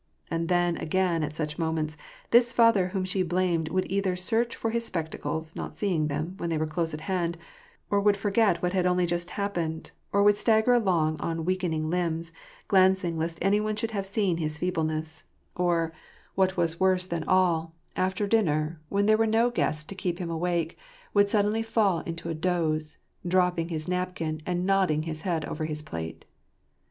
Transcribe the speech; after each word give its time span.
And 0.31 0.49
then, 0.49 0.77
agp.in, 0.77 1.21
at 1.21 1.35
such 1.35 1.59
moments, 1.59 1.95
this 2.31 2.51
father 2.51 2.87
whom 2.87 3.05
she 3.05 3.21
blamed 3.21 3.69
would 3.69 3.85
either 3.87 4.15
search 4.15 4.55
for 4.55 4.71
his 4.71 4.83
spectacles, 4.83 5.55
not 5.55 5.75
seeing 5.75 6.07
them 6.07 6.33
when 6.37 6.49
they 6.49 6.57
were 6.57 6.65
close 6.65 6.95
at 6.95 7.01
hand, 7.01 7.37
or 7.91 7.99
would 8.01 8.17
forget 8.17 8.63
what 8.63 8.73
had 8.73 8.87
only 8.87 9.05
just 9.05 9.29
hap 9.29 9.53
pened, 9.53 9.91
or 10.11 10.23
would 10.23 10.39
stagger 10.39 10.73
along 10.73 11.19
on 11.21 11.45
weakening 11.45 11.87
limbs, 11.91 12.31
glancing 12.67 13.11
around 13.13 13.19
lest 13.19 13.39
any 13.43 13.59
one 13.61 13.75
should 13.75 13.91
have 13.91 14.07
seen 14.07 14.37
his 14.37 14.57
feebleness,— 14.57 15.25
or, 15.55 15.93
what 16.33 16.53
816 16.53 16.79
WAR 16.81 16.91
AND 16.93 16.97
PEACE. 16.97 17.03
was 17.05 17.05
worse 17.05 17.05
than 17.05 17.29
all, 17.29 17.75
after 17.95 18.25
dinner, 18.25 18.79
when 18.89 19.05
there 19.05 19.17
were 19.19 19.27
no 19.27 19.51
guests 19.51 19.83
to 19.83 19.93
keep 19.93 20.17
him 20.17 20.31
awake, 20.31 20.79
would 21.13 21.29
suddenly 21.29 21.61
fall 21.61 21.99
into 22.07 22.27
a 22.27 22.33
doze, 22.33 22.97
dropping 23.27 23.69
his 23.69 23.87
napkin, 23.87 24.41
and 24.47 24.65
nodding 24.65 25.03
his 25.03 25.21
head 25.21 25.45
over 25.45 25.65
his 25.65 25.83
plate. 25.83 26.25